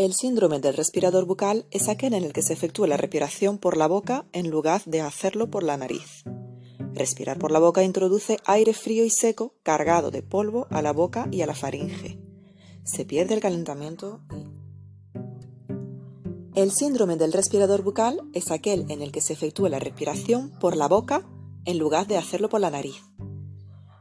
[0.00, 3.76] El síndrome del respirador bucal es aquel en el que se efectúa la respiración por
[3.76, 6.24] la boca en lugar de hacerlo por la nariz.
[6.94, 11.28] Respirar por la boca introduce aire frío y seco cargado de polvo a la boca
[11.30, 12.18] y a la faringe.
[12.82, 14.22] Se pierde el calentamiento
[16.54, 20.78] El síndrome del respirador bucal es aquel en el que se efectúa la respiración por
[20.78, 21.28] la boca
[21.66, 23.09] en lugar de hacerlo por la nariz.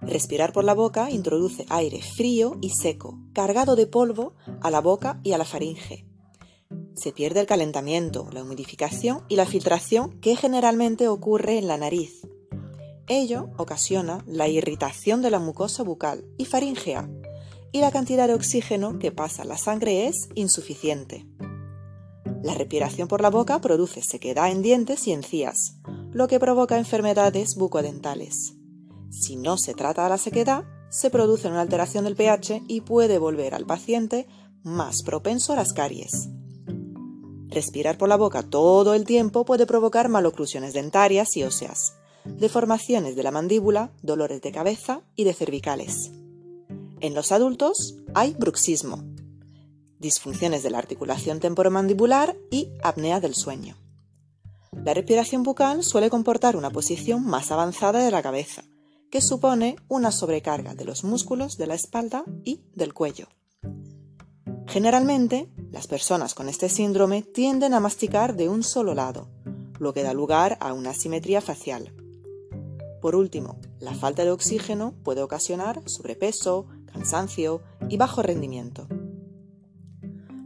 [0.02, 5.20] Respirar por la boca introduce aire frío y seco, cargado de polvo, a la boca
[5.24, 6.06] y a la faringe.
[6.94, 12.28] Se pierde el calentamiento, la humidificación y la filtración que generalmente ocurre en la nariz.
[13.08, 17.10] Ello ocasiona la irritación de la mucosa bucal y faringea,
[17.72, 21.26] y la cantidad de oxígeno que pasa a la sangre es insuficiente.
[22.44, 25.76] La respiración por la boca produce sequedad en dientes y encías,
[26.12, 28.59] lo que provoca enfermedades bucodentales.
[29.30, 33.20] Si no se trata de la sequedad, se produce una alteración del pH y puede
[33.20, 34.28] volver al paciente
[34.64, 36.30] más propenso a las caries.
[37.48, 41.94] Respirar por la boca todo el tiempo puede provocar maloclusiones dentarias y óseas,
[42.26, 46.10] deformaciones de la mandíbula, dolores de cabeza y de cervicales.
[47.00, 49.04] En los adultos hay bruxismo,
[50.00, 53.78] disfunciones de la articulación temporomandibular y apnea del sueño.
[54.84, 58.64] La respiración bucal suele comportar una posición más avanzada de la cabeza,
[59.10, 63.28] que supone una sobrecarga de los músculos de la espalda y del cuello.
[64.68, 69.30] Generalmente, las personas con este síndrome tienden a masticar de un solo lado,
[69.80, 71.94] lo que da lugar a una asimetría facial.
[73.02, 78.88] Por último, la falta de oxígeno puede ocasionar sobrepeso, cansancio y bajo rendimiento.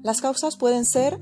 [0.04, 1.20] Las causas pueden ser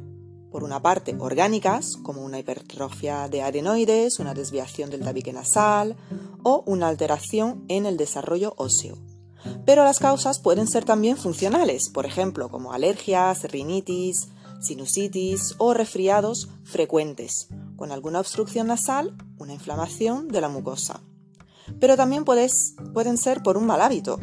[0.51, 5.95] por una parte, orgánicas, como una hipertrofia de adenoides, una desviación del tabique nasal
[6.43, 8.97] o una alteración en el desarrollo óseo.
[9.65, 14.27] Pero las causas pueden ser también funcionales, por ejemplo, como alergias, rinitis,
[14.59, 21.01] sinusitis o resfriados frecuentes, con alguna obstrucción nasal, una inflamación de la mucosa.
[21.79, 24.19] Pero también pueden ser por un mal hábito.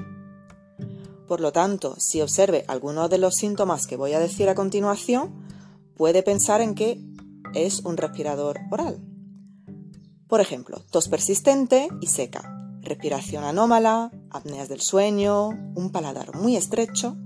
[1.27, 5.38] Por lo tanto, si observe alguno de los síntomas que voy a decir a continuación,
[5.99, 6.99] puede pensar en que
[7.53, 9.05] es un respirador oral.
[10.29, 17.17] Por ejemplo, tos persistente y seca, respiración anómala, apneas del sueño, un paladar muy estrecho,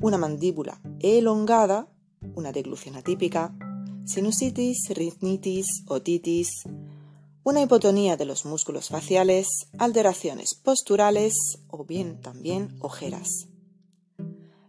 [0.00, 1.88] una mandíbula elongada,
[2.34, 3.54] una deglución atípica,
[4.04, 6.64] sinusitis, rinitis, otitis,
[7.44, 9.46] una hipotonía de los músculos faciales,
[9.78, 13.46] alteraciones posturales o bien también ojeras.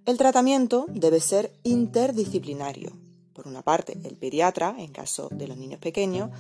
[0.05, 2.96] El tratamiento debe ser interdisciplinario,
[3.37, 6.31] por una parte, el pediatra, en caso de los niños pequeños,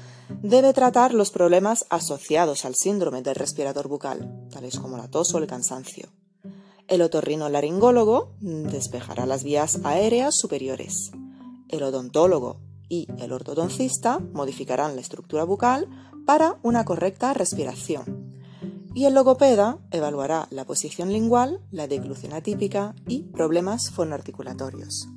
[0.41, 5.37] debe tratar los problemas asociados al síndrome del respirador bucal, tales como la tos o
[5.37, 6.09] el cansancio.
[6.87, 11.11] El otorrino-laringólogo despejará las vías aéreas superiores.
[11.69, 15.87] El odontólogo y el ortodoncista modificarán la estructura bucal
[16.25, 18.33] para una correcta respiración.
[18.95, 25.07] Y el logopeda evaluará la posición lingual, la deglución atípica y problemas fonoarticulatorios.